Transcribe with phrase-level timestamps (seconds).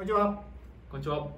[0.00, 0.42] こんにちは。
[0.90, 1.28] こんにちは。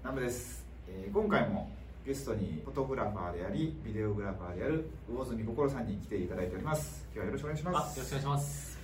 [0.00, 1.70] 南部です、えー今回も
[2.04, 7.06] ゲストにフォトグラファーでありビデオグラファーである魚住心さんに来ていただいております。
[7.14, 8.78] 今日はよろしくお願いしあよろますしくお願いします。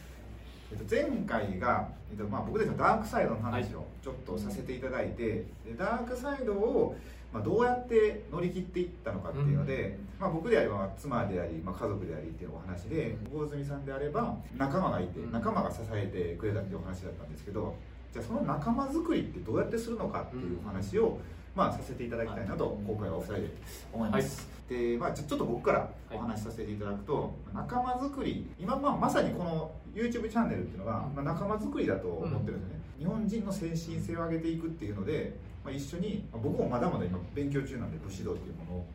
[0.70, 5.46] えっと、前回が、えっとまあ、僕たちのダークサイドの話をちょっとさせていただいて、で
[5.76, 6.94] ダークサイドを、
[7.32, 15.32] まあ、どうやって乗り切っていったのかっていうので、まあ、僕であれば妻であり、まあ、家族でありっていうお話で魚住さんであれば仲間がいてうん。
[15.32, 17.74] 仲間が支えてくれたっていうお話だったんですけど
[18.12, 21.18] じゃあその仲間作りってどうやってするのかっていうお話を、
[21.54, 23.48] まあ、させていただきたいなと今回はお二人で
[23.92, 38.86] 思います、で、まあ、ちょっと僕からお話しさせていただくと、仲間作り今、まあ、まさにこの YouTube チャンネルっていうのは、まあ、仲間作りだと思ってるんですよね、日本人の精神性を上げていくっていうので、まあ、一緒に、まあ僕もまだまだ今勉強中なんで武士道っていうものを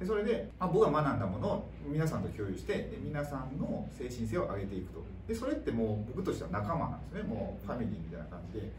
[0.00, 5.04] でそれで、まあ、僕が学んだものを皆さんと共有してで皆さんの精神性を上げていくと。
[5.28, 7.22] でそれってもう僕としては仲間なんですね。
[7.22, 8.70] もうファミリーみたいな感じで。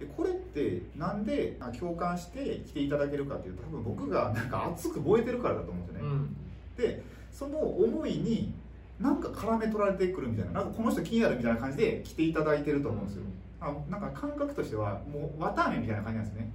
[0.00, 6.36] でこれってなんであ共感して来ていただけるかっていうと多分僕がなんか熱く燃えてるからだと思うんですよね、うん。
[6.76, 8.52] でその思いに
[9.00, 13.22] なんか絡め取られてくるみたいななんかこの人気になるみたいな感じで来ていただいてると思うんですよ、
[13.60, 16.50] あなんか感覚としてはもう綿あめみたいな感じなんですね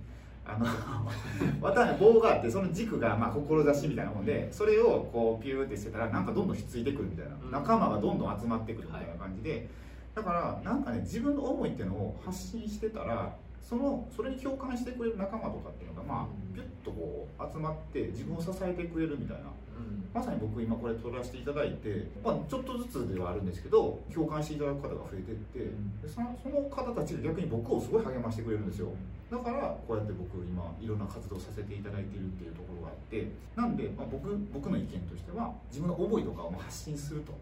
[0.55, 0.65] あの
[1.61, 7.51] 綿あめ棒があってその軸がまあ志みたいなもんでそれをこうピューってしてたらなんかどんどんひっついてくるみたいな、うん。
[7.51, 9.67] 仲間がどんどん集まってくるみたいな感じで、
[10.15, 16.55] だからなんかね自分の思いっていうのを発信してたらそのそれに共感してくれる仲間とかっていうのがまあうん。
[16.55, 19.43] ピュッとこう集まって自分を支えてくれるみたいな。
[19.43, 20.09] うん。
[20.13, 25.71] まさに僕今これ撮らせていただいて、まあ、ちょっとずつではあるんですけど共感していただく方が増えてって、
[26.07, 28.89] そのその方たちが逆に僕をすごい励ましてくれるんですよ。
[29.29, 37.31] だからこうやって僕今いろんな活動させていただいているっていうところがあってなんで、まあ、僕僕の意見としては自分の思いとかをまあ発信すると。
[37.31, 37.37] で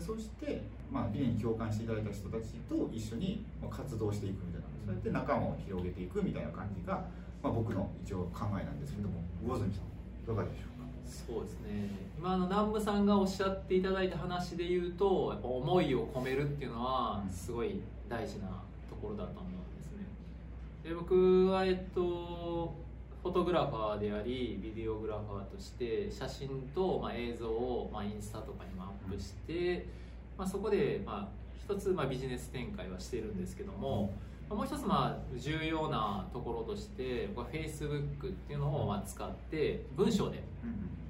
[0.00, 4.66] そして、まあ、理念に共感していただいた人たちと一緒にまあ活動していくみたいな。
[4.84, 7.04] そうやって仲間を広げていくみたいな感じが、
[7.42, 9.22] まあ、僕の一応考えなんですけども。
[9.44, 9.68] 魚住さん
[10.24, 10.88] いかがでしょうか？
[11.06, 11.88] そうですね。
[12.18, 17.30] 今あの南部さんがおっしゃっていただいた話で言うとやっぱ思いを込めるっていうのはうん。
[17.32, 18.48] すごい大事な
[18.88, 20.06] ところだと思うんですね。
[20.84, 22.74] で僕はえっと
[23.22, 29.86] フォトグラファーでありビデオグラファーとして写真と、まあ、映像を、まあ、インスタとかにもアップして、
[30.36, 34.12] まあ、そこで、まあ、一つ、まあ、ビジネス展開はしてるんですけども、
[34.48, 40.42] まあもう一つまあ重要なところとして僕は Facebook っていうのをまあ使って文章で、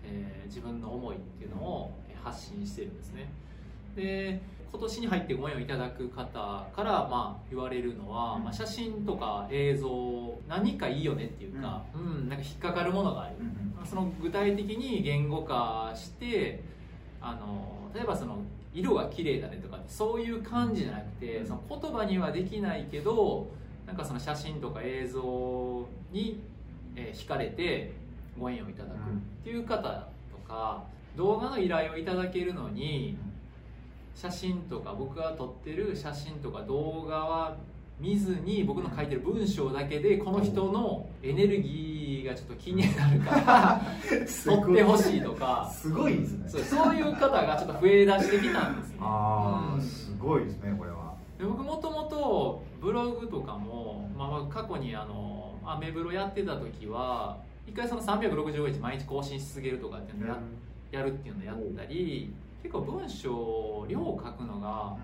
[0.04, 3.32] えー自分の思いっていうのをえー発信してるんですね。
[3.96, 4.40] で
[4.72, 8.44] 今年に入ってご縁をいただく方からまあ言われるのは、うん。
[8.44, 9.90] まあ、写真とか映像
[10.48, 12.28] 何かいいよねっていうか、うん。
[12.30, 13.46] なんか引っかかるものがある、うん
[13.80, 13.86] うん。
[13.86, 16.62] その具体的に言語化して
[17.20, 18.38] あの例えばその
[18.74, 21.46] 色が綺麗だねとかそういう感じじゃなくて、うん。
[21.46, 23.48] その言葉にはできないけど
[23.86, 26.40] なんかその写真とか映像に、
[26.96, 27.92] えー惹かれて
[28.38, 28.98] ご縁をいただくっ
[29.44, 29.82] ていう方
[30.30, 30.84] とか
[31.16, 33.18] 動画の依頼をいただけるのに
[34.14, 37.56] 写真とか僕が撮ってる写真とか動画は
[37.98, 43.80] 見ずに僕の書いてる文章だけでこの人のエネルギーがちょっと気になるから
[44.44, 45.70] 撮ってほしいとか。
[45.72, 46.62] すごいですね。
[46.62, 48.96] そういう方がちょっと増え出してきたんですね。
[49.00, 49.80] ああ、うん。
[49.80, 51.14] すごいですねこれは。
[51.38, 60.38] で僕もともとブログとかも、まあ、過去にあのアメブロやってた時は一回その365日毎日更新し続けるとかっていうのや,、
[60.90, 64.96] やるっていうのをやったり結構文章量を書くのが、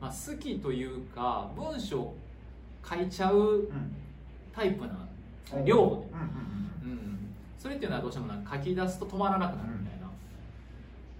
[0.00, 2.14] まあ、好きというか文章
[2.88, 3.96] 書いちゃううん。
[4.54, 5.08] タイプな
[5.64, 5.82] 量で、
[6.82, 10.10] うんそれっていうのはどうしてもなんか書き出すと止まらなくなるみたいな、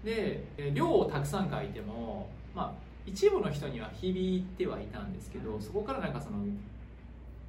[0.03, 2.73] でえ量をたくさん書いても、まあ、
[3.05, 5.61] 一部の人には響いてはいたんですけど、うん。
[5.61, 6.55] そこからなんかそのなんてい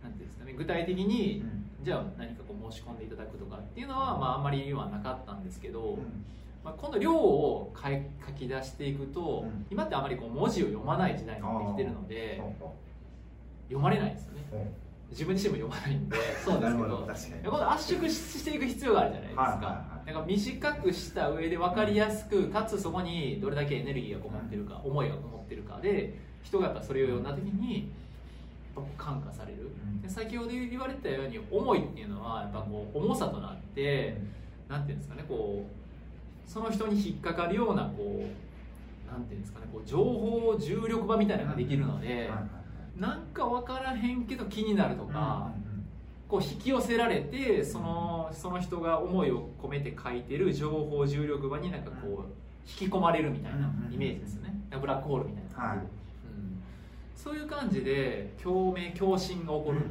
[0.08, 1.84] うんですかね具体的に、うん。
[1.84, 5.98] じゃあ何かこう申し込んでいただくとかっていうのは、まあ、あんまりはなかったんですけど、
[6.66, 9.66] まあ、今度量を書き出していくと、うん。
[9.70, 12.42] 今ってあまりこう文字を読まない時代になってきてるので
[13.68, 14.74] 読まれないんですよね。
[15.08, 16.16] 自分自身も読まないんで。
[16.44, 16.66] そうで
[17.14, 27.90] すけど確か圧縮ししていく必要があるじゃないですか、はいはいか短くした上で分かりやすくかつそこにどれだけエネルギーがこもってるか、思いがこもってるかで人がやっぱそれを読んだ時に
[28.96, 30.00] 感化される、ん。
[30.00, 34.16] で先ほど言われたように思いっていうのはやっぱこう重さとなって、
[34.68, 35.85] なんていうんですかねこう
[36.46, 43.00] その人に引っかかるようなこうなんていうんですかねこう情報重力場みたいなのができるので、はいはいはい。
[43.00, 45.52] なんか分からへんけど気になるとか、
[46.28, 52.32] こう引き寄せられてそのその人が思いを込めて書いてる情報重力場になんかこう
[52.68, 54.54] 引き込まれるみたいなイメージですよね。
[54.80, 55.78] ブラックホールみたいな、はい。
[55.78, 55.84] うん、
[57.14, 59.74] そういう感じで共鳴共振が起こる、うん。
[59.74, 59.86] うん。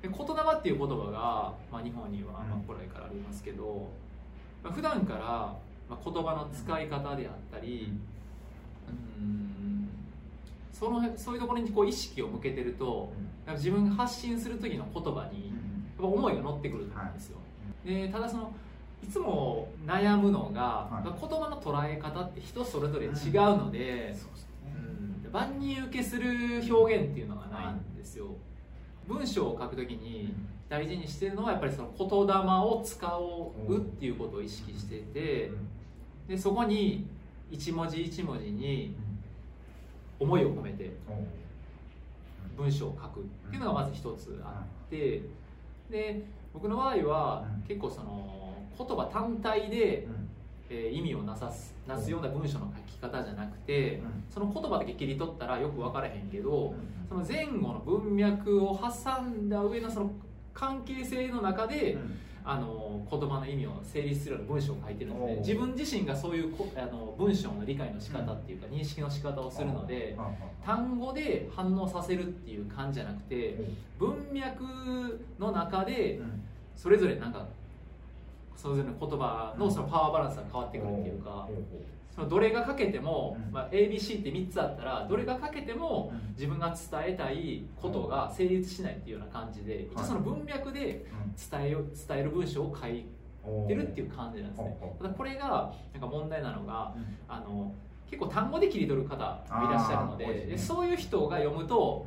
[0.00, 3.88] で言霊っていう言葉が、まあ、日本にはまあ古来からありますけど、
[4.62, 5.58] まあ、普段から、ま
[5.90, 7.92] あ、言葉の使い方であったり、
[8.88, 9.88] うん。
[10.72, 13.12] そのそういうところにこう意識を向けてると、
[13.48, 15.54] 自分が発信する時の言葉にや
[15.98, 17.36] っぱ思いが乗ってくると思うんですよ、
[17.84, 18.52] でただその
[19.02, 21.04] いつも悩むのが、はい。
[21.04, 23.12] 言葉の捉え方って人それぞれ違う
[23.56, 24.16] ので、
[25.24, 25.32] うん。
[25.32, 28.26] 万人受けする表現っていうのがないんですよ、
[29.06, 30.34] 文章を書くときに
[30.68, 33.06] 大事にしてるのはやっぱりその言霊を使
[33.68, 35.50] うっていうことを意識していて
[36.28, 37.06] でそこに
[37.50, 38.94] 一文字一文字に
[40.18, 40.92] 思いを込めて
[42.56, 45.22] 文章を書くっていうのがまず一つあって
[45.90, 46.22] で
[46.52, 47.62] 僕の場合はうん。
[47.62, 50.06] 結構その言葉単体で、
[50.72, 56.74] えー意味をなさすなすような文章の書き方じゃなくてその言葉だけ切り取ったらよく分からへんけど
[57.08, 60.12] その前後の文脈を挟んだ上のその
[60.54, 61.96] 関係性の中で、
[62.44, 70.16] あの言葉の意味を成立するような文章を書いてるんで自分自身がそういうこあの文章の理解の仕方っていうか、認識の仕方をするので、
[70.64, 73.58] 単語で反応させるっていう感じじゃなくて
[73.98, 74.64] 文脈
[75.38, 76.20] の中で
[76.76, 77.46] それぞれなんか
[78.62, 81.48] それぞれの言葉のそのパワーバランスが変わってくるっていうか、
[82.14, 83.52] そのどれが書けても、うん。
[83.52, 91.06] まあ、ABC って3つあったらどれが書けても自分が伝えたいことが成立しないっていうような感じで一応その文脈で
[91.50, 93.06] 伝えよ伝える文章を書い
[93.66, 94.76] てるっていう感じなんですね。
[94.98, 96.94] ただこれがなんか問題なのが
[97.28, 97.72] あの
[98.08, 102.06] 結構単語で切り取る方もいらっしゃるのででそういう人が読むと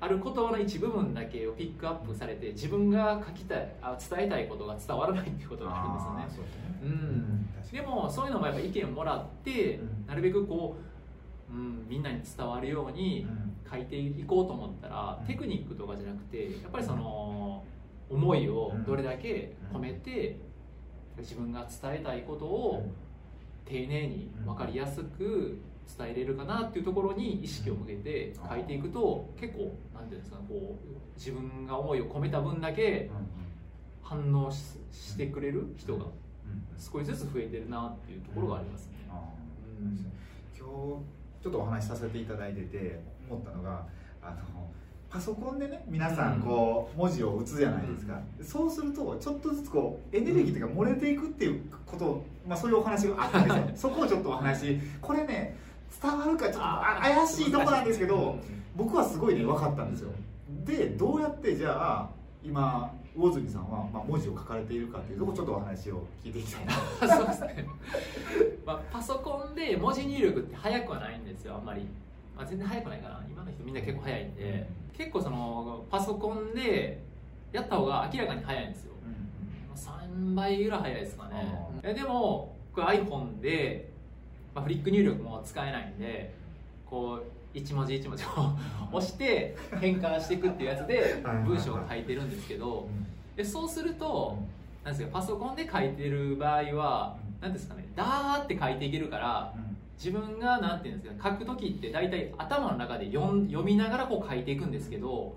[0.00, 6.48] ある言葉の一部分だけをピックアップされて自分が書きたいあ伝えたいことが伝わらないっていうことがあるんですよね。
[6.82, 7.48] うん。
[7.72, 10.06] でもそういうのもやっぱ意見をもらって、うん。
[10.06, 10.76] なるべくこ
[11.50, 13.26] う、うん、みんなに伝わるように
[13.70, 15.26] 書いていこうと思ったら、うん。
[15.26, 17.64] テクニックとかじゃなくてやっぱりその
[18.08, 20.38] 思いをどれだけ込めて、
[21.18, 22.86] 自分が伝えたいことを
[23.64, 25.58] 丁寧に分かりやすく
[25.96, 33.10] 伝えれるかなっていうところに意識を向けて書いていくと結構なんていうんですかこう自分が思いを込めた分だけ
[34.02, 36.06] 反応ししてくれる人が
[36.78, 38.92] 少しずつ増えてるなっていうところがありますね。
[39.80, 40.12] うん。
[40.56, 43.84] 今日ちょっとお話しさせていただいてて思ったのが
[44.22, 44.36] あの
[45.10, 53.90] パソコンでね皆さんこう文字を打つじゃないですか、そうするとちょっとずつこうエネルギーというか漏れていくっていうことを、まあ、そういうお話があったんですよ。
[53.92, 55.56] そこをちょっとお話これね
[56.00, 58.38] 伝わるかちょっとあ怪しいとこなんですけど
[58.76, 60.10] 僕はすごいね分かったんですよ。
[60.64, 62.10] でどうやってじゃあ
[62.44, 66.72] 今魚住さんは、まあ、文字を書かれているかっていうとこちょっとお話を聞いていきたいな。
[67.16, 67.66] そうですね、
[68.64, 71.82] まあ、パソコンで文字入力って早くはないんですよあんまり、
[72.36, 73.24] まあ、全然早くないかな。
[73.28, 74.68] 今の人みんな結構早いんで。
[74.98, 77.00] 結構そのパソコンで
[77.52, 78.92] やった方が明らかに早いんですよ。
[79.76, 81.54] 3倍ぐらい早いですかね。
[81.84, 83.87] えでもこれ iPhone で、
[84.58, 86.34] まあ、フリック入力も使えないんで
[86.84, 88.28] こう一文字一文字を
[88.92, 92.88] 押して変換していくっていうやつで文章を書いてるんですけど
[93.36, 94.36] でそうすると
[94.84, 94.96] なん。
[94.96, 99.54] ですかパソコンで書いてる場合は何ですかねダーって書いていけるから
[99.96, 105.36] 自分がなんていうんですか書く時って大体頭の中で読みながらこう書いていくんですけど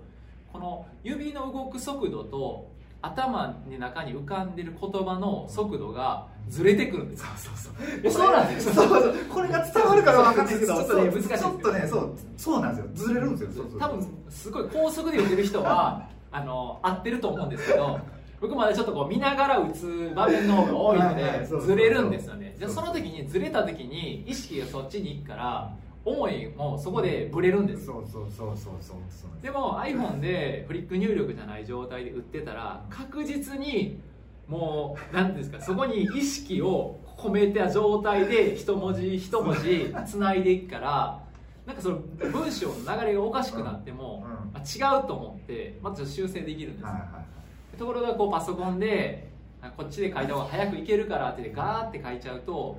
[0.52, 2.68] この指の動く速度と
[3.02, 7.26] 頭の中に浮かんでる言葉の速度がずれてくるんですよ。
[7.36, 7.74] そうそう
[8.08, 8.12] そう。
[8.12, 8.74] そうなんですよ。
[8.74, 9.14] そうそう。
[9.28, 11.28] これが伝わるかわかんないけどちょっとね難しい。
[11.28, 12.12] ちょっとねそう。
[12.36, 13.08] そうなんですよ。
[13.08, 13.64] ずれるんですよ。
[13.78, 17.98] 多分すごい高速で打てる人は あの合ってると思うんですけど
[18.40, 22.54] 僕まだちょっとこう見ながら打つ場面の方が多いのでずれるんですよね。
[22.58, 25.72] じゃその時にずれた時に意識がそっちに行くから
[26.04, 27.86] 思いもそこでブレるんです。
[27.86, 29.42] よそうそうそうそうそうそう。
[29.42, 34.00] でも iPhone でフリック入力じゃない状態で打ってたら確実に
[34.48, 41.22] もう何ですかそこに意識を込めた状態で一文字一文字つないでいくから
[41.66, 44.56] なんかその文章の流れがおかしくなっても、うん。
[44.56, 47.78] あ違うと思ってまず修正できるんです。
[47.78, 49.30] ところがこうパソコンで
[49.60, 52.78] あこっちで書いた方が早くいけるからってガーって書いちゃうと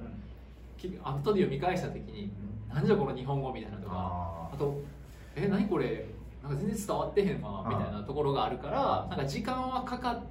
[0.78, 2.30] き後で読み返した時に
[2.74, 3.96] なんじゃこの日本語みたいなのとか。
[3.96, 4.82] ああと
[5.36, 6.06] 「え何これ？
[6.44, 10.22] なんか全然伝わってへんわ」みたいなところがあるからなんか時間はかかっ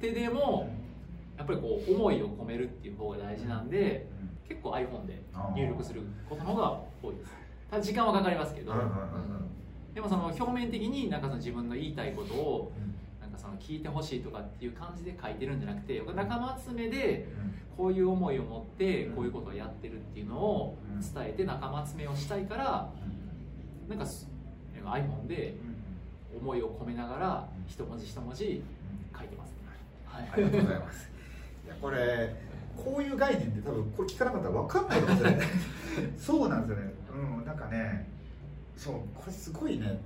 [0.00, 0.70] てでも
[1.36, 4.08] やっぱりこう思いを込めるっていう方が大事なんで
[4.48, 5.22] 結構 iPhone で
[5.54, 7.32] 入力することの方が多いです。
[7.70, 8.72] ただ時間はかかりますけど、
[9.94, 12.72] でもその表面的になんかその自分の言いたいことを
[13.38, 17.28] その聞いてほしいとかっていう感じで書いてるんじゃなくて仲間集めで
[17.76, 20.76] こういう思いを持ってこういうことをやってるっていうのを
[21.14, 22.90] 伝えて仲間集めをしたいから
[23.88, 24.28] なんかす
[24.84, 25.54] iPhone で
[26.40, 28.62] 思いを込めながら一文字一文字
[29.16, 29.54] 書いてます、
[30.06, 31.08] はい、ありがとうございます。
[31.64, 32.34] いやこれ
[32.76, 35.46] こういう概念って多分これ聞かなかったら分かんないかもしれない。
[36.16, 36.92] そうなんですよね。
[37.12, 37.44] うん。
[37.44, 38.08] なんかね
[38.76, 40.00] そうこれすごいね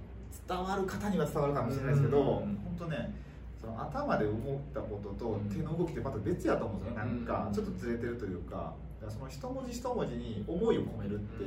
[0.49, 3.15] 伝わる方には伝わるかもしれないですけど、本当ね
[3.61, 8.75] その頭で思ったことと手の動きってまた別やと思うんですよね、なんかちょっとずれてるというか
[9.09, 11.45] その一文字一文字に思いを込めるって、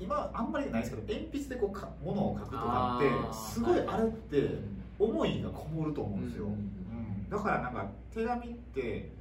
[0.00, 4.50] 今あんまりないですけど鉛筆でこうかものを書くとかってすごいあれって
[4.98, 6.80] 思いがこもると思うんですよ、うん
[7.30, 9.12] だからなんか手紙って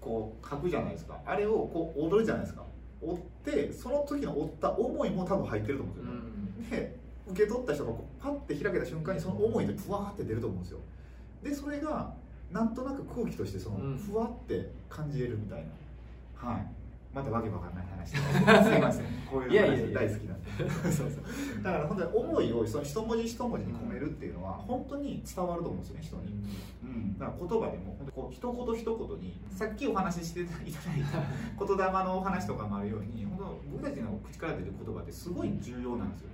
[0.00, 1.20] こう書くじゃないですか。
[1.26, 2.64] あれをこう踊るじゃないですか。
[3.02, 6.78] 追ってその時の追った思いも多分入ってると思うんですよ。
[6.78, 10.78] ね、で受け取った人がこうパッて開けた瞬間にその思いでふわーって出ると思うんですよ。
[11.42, 12.12] でそれが
[12.50, 15.64] なんとなく空気としてそのふわって感じれるみたい
[16.42, 16.66] な、はい。
[17.14, 19.04] またわけわかんない話 すいません。
[19.30, 20.44] こういう話大好きなんで。
[20.84, 26.22] そうそうだから本当に思いをその一文字一文字に込めるっていうのは本当に伝わると思うんですよね人に、
[26.84, 36.30] うん、だから言葉でも本当こう一言一言にさっきお話ししていただいた言霊のお話とかもあるように本当僕たちの口から出る言葉ってすごい重要なんですよ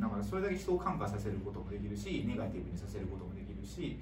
[0.00, 3.98] だからそれだけ人を感化させることもできるしネガティブにさせることもできるし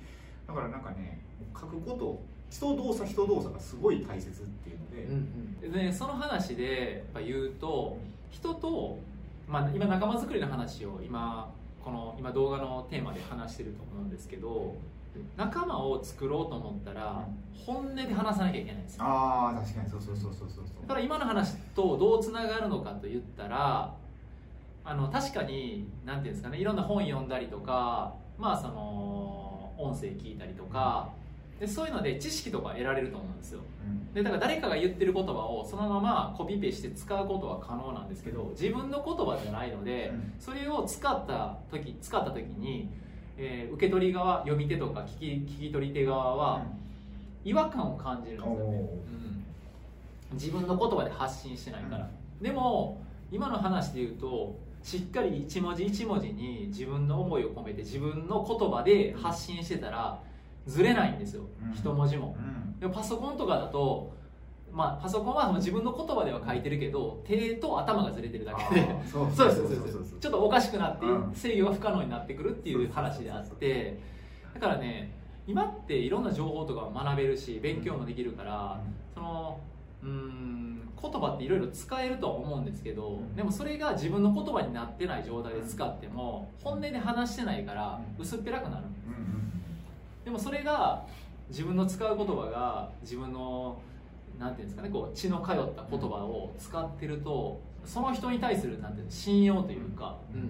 [0.47, 1.21] だからなんかね
[1.55, 7.99] 書くこと人動作人動作がすごい大切っていうので,、うんうん、でその話でやっぱ言うと
[8.31, 8.99] 人と、
[9.47, 11.53] まあ、今仲間づくりの話を今
[11.85, 14.77] この今動画のテーマで話してると思うんですけど
[15.37, 17.27] 仲間を作ろうと思ったら
[17.67, 19.05] 本音で話さなきゃいけないんですよ。
[19.05, 20.65] ああ確かにそうそうそうそうそう。
[20.83, 23.95] だから今の話とどうつながるのかと言ったら
[24.89, 31.11] あの確かに何ていうんですかねいろんな本読んだりとかまあその音声聞いたりとか、
[31.61, 33.61] でそういうので知識とか得られると思うんですよ、
[34.15, 42.89] でだから誰かが言ってる言葉をそのままコピペして使うことは可能なんですけど自分の言葉じゃないので、それを使った時使った時に、
[43.37, 46.65] えー、受け取り側読み手とか聞き聞き取り手側は
[47.45, 48.89] 違和感を感じるんですよね、
[50.33, 60.19] うん、自分の言葉で発信してないから、でも今の話で言うとしっかり一文字一文字に自分の思いを込めて自分の言葉で発信してたら
[60.67, 64.17] ずれないんですよ、うん、一文字も、うん、でもパソコンとかだと
[64.71, 68.87] まあ、パソコンは自分の言葉では書いてるけど手と頭がずれてるだけで。
[69.11, 70.05] そうそうそうそう。
[70.21, 73.99] ちょっとおかしくなって制御が不可能になってくるっていう話であって。
[74.53, 75.11] だからね
[75.47, 78.79] 今っていろんな情報とか学べるし勉強もできるから、
[79.15, 79.59] その
[80.03, 80.58] うん
[81.01, 89.05] 言葉っていろいろ使えるとは思うんですけど、でもそれが自分の言葉になってない状態で使っても本音で話してないから薄っぺらくなるんです、
[90.25, 91.07] でもそれが
[91.49, 93.81] 自分の使う言葉が自分の
[94.39, 100.41] なんていうんですかねこう血の通った言葉を使ってるとその人に対するなんていうの信用というか、うん、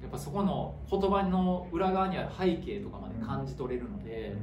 [0.00, 4.34] やっぱそこの言葉の裏側にある背景とかまで感じ取れるので、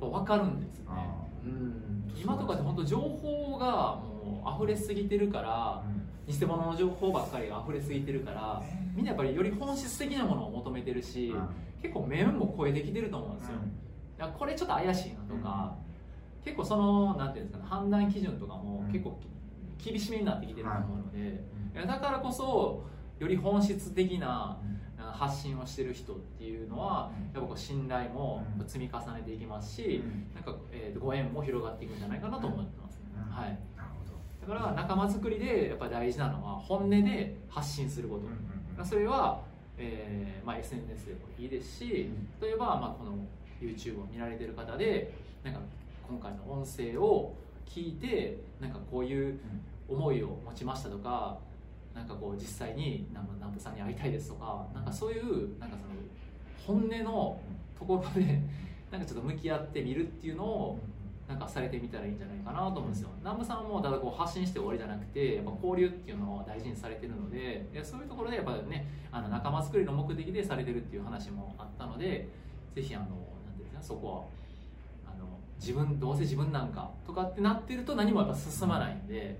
[0.00, 1.06] うん、分かるんですよね、
[1.44, 4.11] うん、今とかって本当情報がもう
[4.58, 5.82] 溢れすぎてるから、
[6.26, 8.62] 偽物の情報ばっかりが溢れすぎてるから
[8.94, 11.34] みんなやっぱりより本質的なものを求めてるし、
[11.82, 13.54] 結構面も超えてきてると思うんですよ、
[14.20, 15.74] うん、これちょっと怪しいなとか、
[16.38, 19.18] うん、結構そのなんていうんですかね判断基準とかも結構
[19.84, 22.84] 厳しめになってきてると思うので、はい、だからこそ
[23.18, 24.58] より本質的な
[24.96, 30.02] 発信をしてる人っていうのはやっぱこう信頼も積み重ねていきますし、
[30.34, 33.58] なんか、えー、ご縁も広がっていくんじゃないかなと思ってます、ね、はい、
[34.42, 39.40] だから仲間づくりでやっぱり大事なのは本音で発信すること、それは
[39.78, 43.16] えーまあ、SNS でもいいですし、例えば、まあ、この
[43.60, 45.60] YouTube を見られてる方でなんか
[46.08, 47.34] 今回の音声を
[47.66, 49.40] 聞いてなんかこういう
[49.88, 51.38] 思いを持ちましたとか
[51.94, 57.40] なんかこう実際に南部さんに会いたいですとかなんかそういうなんかその本音の
[57.78, 58.40] ところで
[58.90, 60.78] なんかちょっと向き合ってみるっていうのを
[61.28, 63.08] なんかされてみたらいいんじゃないかなと思うんですよ。
[63.20, 72.28] 南部さんもただこう発信して終わりじゃなくてやっぱ交流っていうのを大事にされてるのでそういうところでやっぱねあの仲間作りの目的でされてるっていう話もあったので
[72.74, 74.28] ぜひあのなんていうんですかそこ
[75.06, 75.26] はあの
[75.58, 79.38] 自分どうせ自分なんかとかってなってると何もやっぱ進まないんで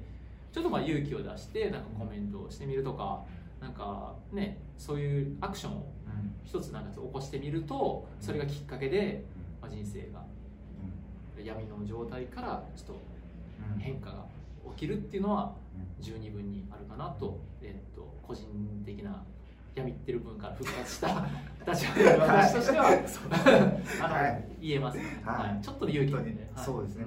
[0.53, 3.23] ちょっとまあ勇気を出してなんかコメントをしてみるとか
[3.61, 5.87] なんかねそういうアクションを
[6.45, 9.25] 一つなんか起こしてみるとそれがきっかけで、
[9.61, 10.23] まあ、人生が
[11.39, 13.01] 闇の状態からちょっと
[13.79, 14.27] 変化が
[14.71, 15.55] 起きるっていうのは
[16.01, 18.47] 十二分にあるかなと,、えー、と個人
[18.85, 19.25] 的な
[19.75, 21.27] 闇ってる分から復活した
[21.67, 22.87] 立場で私としては
[24.03, 27.07] あの、はい、言えます、ね、はい、ちょっと勇気がね、そうですね、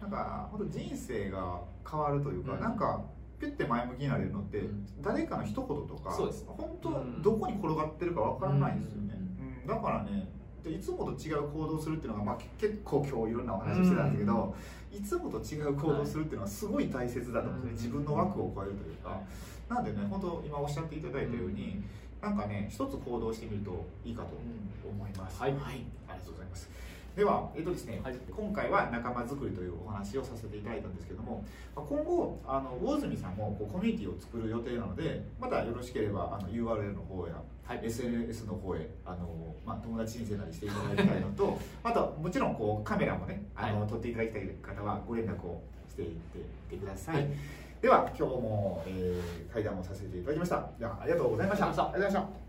[0.00, 3.02] なんか本当人生が変わるというか、うん、なんか
[3.38, 4.62] ピュッて前向きになれるのって、
[5.00, 9.14] 誰かの一言とか、そうです本当どこに転がってるかわからないんですよね、
[9.62, 9.66] うん。
[9.66, 10.28] だからね
[10.62, 14.54] でいつもと違う行動するっていうのが、まあ、結構今日いろんなお話をしてたんですけど、
[14.92, 19.20] いつもと違う行動するっていうのはすごい大切だと思うんですね、自分の枠を超えるというか、
[19.68, 21.82] なんでね本当今おっしゃっていただいたように、
[22.20, 24.28] なんかね一つ行動してみるといいかと
[24.88, 25.60] 思います、はい、はい、
[26.08, 26.68] ありがとうございます
[27.16, 46.16] では、えっとですね、はい、今回は仲間づくりというお話をさせていただいたんですけども今後あの魚住さんもこうコミュニティを作る予定なのでまたよろしければあの URL の方や、はい、SNS の方へあの、まあ、友達申請なりしていただきたいのと あともちろんこうカメラもねあの、はい、撮っていただきたい方はご連絡をしていっ
[46.70, 47.26] てください、
[47.82, 50.68] では今日も、えー、対談をさせていただきました。
[50.78, 51.66] ではありがとうございました。
[51.66, 52.39] ありがとうございました